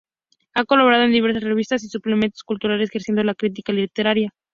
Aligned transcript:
Ha 0.55 0.65
colaborado 0.65 1.03
en 1.03 1.11
diversas 1.11 1.43
revistas 1.43 1.83
y 1.83 1.87
suplementos 1.87 2.41
culturales 2.41 2.89
ejerciendo 2.89 3.23
la 3.23 3.35
crítica 3.35 3.71
literaria. 3.71 4.33